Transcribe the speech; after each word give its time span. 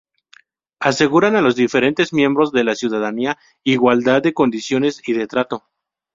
Aseguran 0.79 1.35
a 1.35 1.41
los 1.41 1.55
diferentes 1.55 2.11
miembros 2.11 2.51
de 2.51 2.63
la 2.63 2.73
ciudadanía 2.73 3.37
igualdad 3.63 4.23
de 4.23 4.33
condiciones 4.33 4.99
y 5.07 5.13
de 5.13 5.27
trato. 5.27 5.69